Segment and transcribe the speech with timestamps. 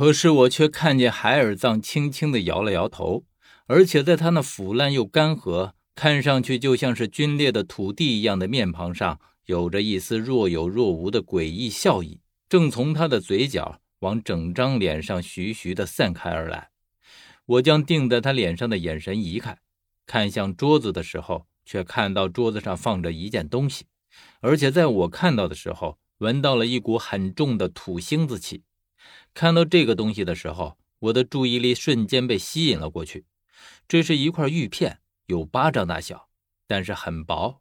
[0.00, 3.24] 可是我却看见海尔藏轻轻的摇了摇头，
[3.66, 16.70] 而且在他那腐烂又干涸、看上去就像是皲裂的土地一样的面庞上，有着一丝若有若无的诡异笑意，正从他的嘴角往整张脸上徐徐的散开而来。
[17.44, 19.58] 我将定在他脸上的眼神移开，
[20.06, 23.84] 看向桌子的时候，却看到桌子上放着一件东西，
[24.40, 28.62] 而且在我看到的时候，闻到了一股很重的土腥子气。
[29.34, 33.24] 看到这个东西的时候，我的注意力瞬间被吸引了过去。
[33.86, 36.28] 这是一块玉片，有巴掌大小，
[36.66, 37.60] 但是很薄，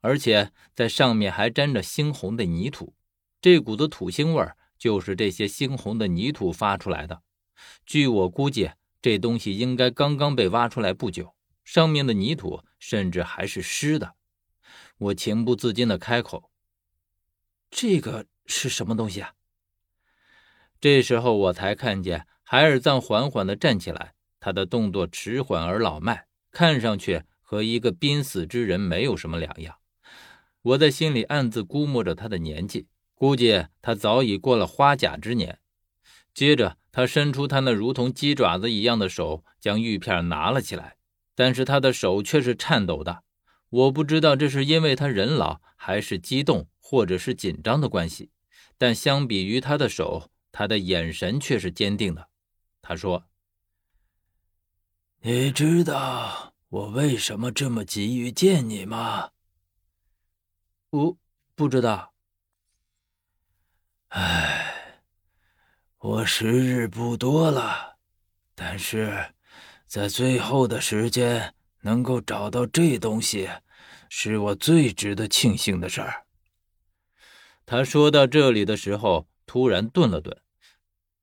[0.00, 2.94] 而且在上面还沾着猩红的泥土。
[3.40, 7.22] 这股子土腥味儿就是这些猩红的泥土发出来的。
[7.84, 11.34] 据我估计，这东西应该刚刚被挖出来不久，
[11.64, 14.14] 上面的泥土甚至还是湿的。
[14.98, 16.50] 我情不自禁地开口
[17.70, 19.34] ：“这个是什么东西啊？”
[20.80, 29.76] 这时候我才看见海尔藏缓缓地站起来，他的动作迟缓而老迈，看上去和一个濒死之人没有什么两样。
[30.62, 35.58] 我在心里暗自估摸着他的年纪，估计他早已过了花甲之年。
[36.34, 40.96] 接着，他伸出他那如同鸡爪子一样的手，将玉片拿了起来，
[41.34, 43.22] 但是他的手却是颤抖的。
[43.70, 48.30] 我不知道这是因为他人老，还是激动，或者是紧张的关系，
[48.76, 50.30] 但相比于他的手。
[50.58, 52.30] 他的眼神却是坚定的。
[52.80, 53.26] 他说
[55.20, 59.32] ：“你知道我为什么这么急于见你吗
[60.88, 61.18] ？”“不，
[61.54, 62.14] 不知道。
[64.08, 65.02] ”“唉，
[65.98, 67.98] 我时日不多了，
[68.54, 69.34] 但是
[69.86, 73.50] 在最后的时间能够找到这东西，
[74.08, 76.24] 是我最值得庆幸的事儿。”
[77.66, 80.34] 他说到这里的时候，突然顿了顿。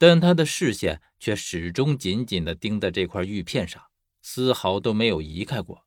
[0.00, 3.82] 但他的视线却始终紧紧地盯在这块玉片上，
[4.22, 5.84] 丝毫都没有移开过。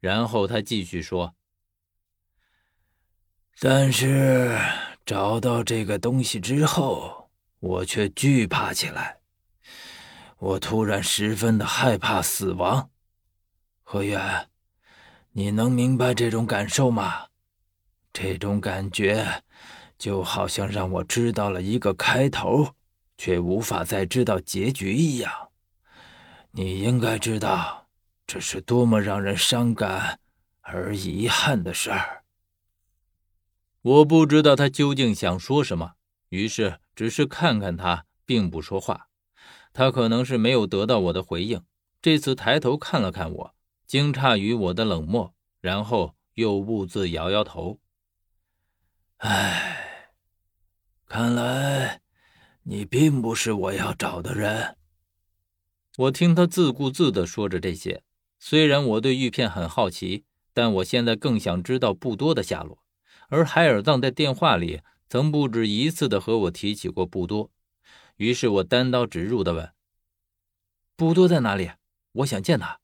[0.00, 1.36] 然后他继续说
[3.60, 4.58] ：“但是
[5.06, 7.30] 找到这个东西之后，
[7.60, 9.20] 我却惧怕起来。
[10.38, 12.90] 我突然十分的害怕死亡。
[13.84, 14.48] 何远，
[15.30, 17.28] 你能明白这种感受吗？
[18.12, 19.44] 这种感觉，
[19.96, 22.74] 就好像让我知道了一个开头。”
[23.18, 25.50] 却无法再知道结局一样，
[26.52, 27.88] 你应该知道
[28.26, 30.20] 这是多么让人伤感
[30.60, 32.24] 而遗憾的事儿。
[33.82, 35.94] 我不知道他究竟想说什么，
[36.28, 39.08] 于是只是看看他，并不说话。
[39.72, 41.62] 他可能是没有得到我的回应，
[42.00, 43.54] 这次抬头看了看我，
[43.86, 47.80] 惊诧于我的冷漠，然后又兀自摇摇头。
[49.18, 50.10] 唉，
[51.06, 52.00] 看来。
[52.70, 54.76] 你并不是我要找的人。
[55.96, 58.02] 我听他自顾自地说着这些。
[58.38, 62.84] 虽然我对玉片很好奇，但我现在更想知道布多的下落。
[63.30, 67.50] 而海尔藏在电话里曾不止一次地和我提起过布多。
[68.16, 69.72] 于是我单刀直入地问
[70.94, 71.70] ：“布多在哪里？
[72.12, 72.80] 我想见他。”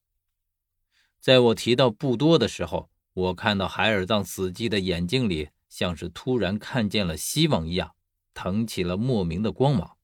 [1.21, 7.94] 在我提到布多的时候，我看到海尔藏死寂的眼睛里，像是突然看见了希望一样。
[8.35, 9.97] 腾起了莫名的光芒。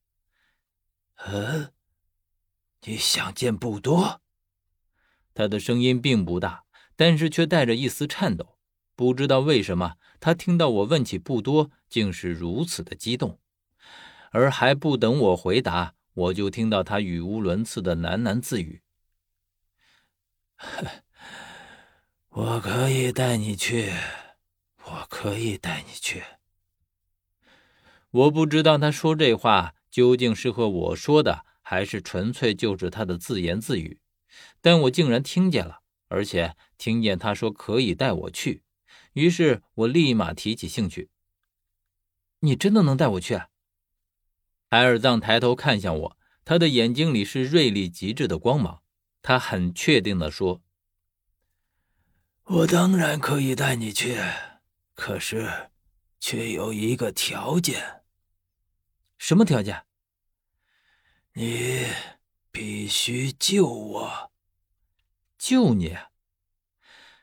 [1.17, 1.73] 嗯，
[2.85, 4.23] 你想见布多？
[5.35, 6.65] 他的声音并不大，
[6.97, 8.57] 但是却带着一丝颤抖。
[8.97, 13.39] 不知道为什么，他听到我问起布多，竟是如此的激动。
[14.31, 18.83] 而还不等我回答，我就听到他语无伦次的喃喃自语
[22.29, 23.93] ：“我可以带你去，
[24.85, 26.23] 我可以带你去。”
[28.11, 34.01] 我不知道他说这话究竟是和我说的，还是纯粹就是他的自言自语，
[34.61, 38.65] 但我竟然听见了，而且听见他说可以带我去，
[39.13, 41.11] 于是我立马提起兴趣。
[42.41, 43.35] 你真的能带我去？
[43.35, 43.49] 啊
[44.71, 48.83] 海尔藏抬头看向我，他的眼睛里是锐利极致的光芒，
[49.23, 50.63] 他很确定地说
[52.45, 54.17] ：“我当然可以带你去，
[54.95, 55.71] 可是
[56.19, 57.99] 却有一个条件。”
[59.21, 59.85] 什么条件？
[61.35, 61.85] 你
[62.51, 64.33] 必须救我，
[65.39, 65.95] 救你。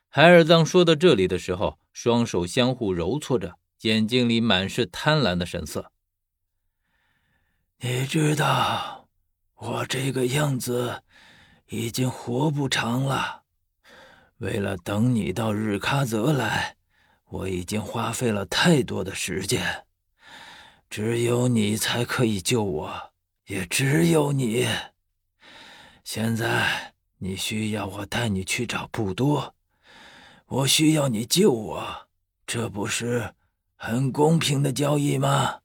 [0.07, 5.91] 海尔藏说到这里的时候，双手相互揉搓着，眼睛里满是贪婪的神色。
[7.79, 9.09] 你知道，
[9.55, 11.01] 我这个样子
[11.65, 13.43] 已经活不长了。
[14.37, 16.77] 为了等你到日喀则来，
[17.25, 19.86] 我已经花费了太多的时间。
[20.89, 23.13] 只有你才可以救我，
[23.47, 24.67] 也只有你。
[26.03, 29.55] 现在你需要我带你去找布多，
[30.47, 32.07] 我需要你救我，
[32.45, 33.33] 这不是
[33.75, 35.59] 很公平的交易吗？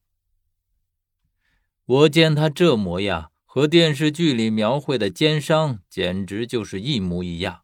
[1.84, 7.62] 我见他这模样，和电视剧里描绘的奸商简直就是一模一样，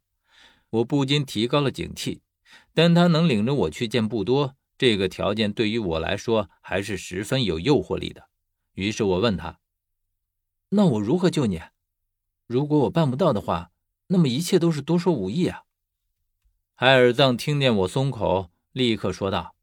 [0.71, 2.21] 我不禁提高了警惕。
[2.73, 8.29] 但他能领着我去见布多，这个条件对于我来说还是十分有诱惑力的。
[8.73, 9.59] 于是我问他
[10.71, 11.61] ：“那我如何救你？
[12.47, 13.73] 如果我办不到的话，
[14.07, 15.65] 那么一切都是多说无益啊。”
[16.75, 19.57] 海尔藏听见我松口，立刻说道：“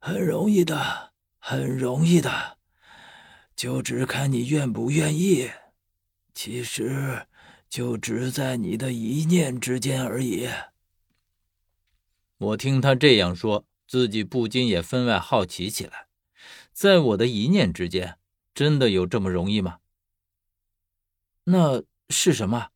[0.00, 1.12] 很容易的。”
[1.48, 2.58] 很容易的，
[3.54, 5.48] 就只看你愿不愿意。
[6.34, 7.28] 其实，
[7.68, 10.48] 就只在你的一念之间而已。
[12.38, 16.06] 我听他这样说，自己不禁也分外好奇起来。
[16.72, 18.18] 在我的一念之间，
[18.54, 19.78] 真的有这么容易吗？
[21.44, 22.68] 那是什么？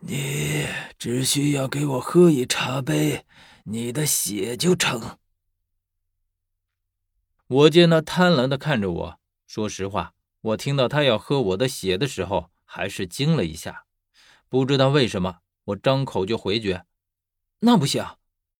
[0.00, 0.66] 你
[0.98, 3.24] 只需要给我喝一茶杯
[3.64, 5.18] 你的血就成。
[7.46, 13.84] 我见他贪婪的看着我，说实话，我听到他要喝我的血的时候，还是惊了一下。
[14.48, 16.84] 不知道为什么，我张口就回绝
[17.64, 18.04] ：“那不行，